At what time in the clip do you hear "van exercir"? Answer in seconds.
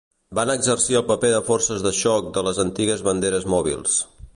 0.37-0.97